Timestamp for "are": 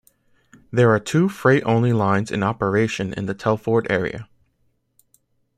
0.89-0.99